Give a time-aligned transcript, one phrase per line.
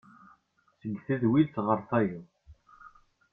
[0.79, 2.27] Seg tedwilt γer tayeḍ.